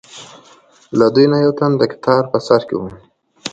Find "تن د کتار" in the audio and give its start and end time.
1.59-2.23